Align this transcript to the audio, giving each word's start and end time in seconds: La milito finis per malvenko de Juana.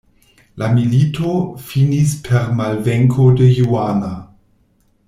La 0.61 0.69
milito 0.77 1.33
finis 1.67 2.17
per 2.29 2.49
malvenko 2.63 3.31
de 3.43 3.53
Juana. 3.61 4.15